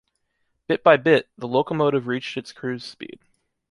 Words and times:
Bit 0.65 0.83
by 0.83 0.97
bit, 0.97 1.29
the 1.37 1.47
locomotive 1.47 2.07
reached 2.07 2.35
its 2.35 2.51
cruise 2.51 2.83
speed. 2.83 3.19